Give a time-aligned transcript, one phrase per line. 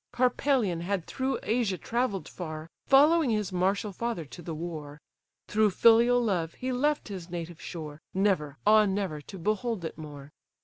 [0.15, 4.99] Harpalion had through Asia travell'd far, Following his martial father to the war:
[5.47, 10.31] Through filial love he left his native shore, Never, ah, never to behold it more!